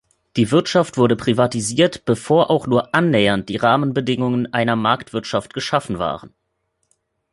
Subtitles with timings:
[0.35, 6.33] Die Wirtschaft wurde privatisiert, bevor auch nur annähernd die Rahmenbedingungen einer Marktwirtschaft geschaffen waren.